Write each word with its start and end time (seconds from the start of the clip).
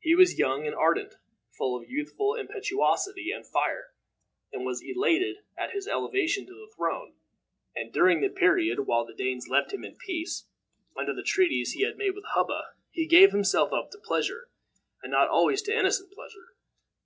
He 0.00 0.16
was 0.16 0.36
young 0.36 0.66
and 0.66 0.74
ardent, 0.74 1.14
full 1.56 1.76
of 1.78 1.88
youthful 1.88 2.34
impetuosity 2.34 3.30
and 3.30 3.46
fire, 3.46 3.94
and 4.52 4.66
was 4.66 4.82
elated 4.82 5.44
at 5.56 5.70
his 5.70 5.86
elevation 5.86 6.44
to 6.46 6.52
the 6.52 6.72
throne; 6.76 7.14
and, 7.76 7.92
during 7.92 8.20
the 8.20 8.30
period 8.30 8.80
while 8.86 9.06
the 9.06 9.14
Danes 9.14 9.46
left 9.46 9.72
him 9.72 9.84
in 9.84 9.94
peace, 9.94 10.48
under 10.96 11.14
the 11.14 11.22
treaties 11.22 11.70
he 11.70 11.84
had 11.84 11.96
made 11.96 12.16
with 12.16 12.24
Hubba, 12.34 12.74
he 12.90 13.06
gave 13.06 13.30
himself 13.30 13.72
up 13.72 13.92
to 13.92 13.98
pleasure, 13.98 14.48
and 15.04 15.12
not 15.12 15.28
always 15.28 15.62
to 15.62 15.72
innocent 15.72 16.12
pleasure. 16.12 16.56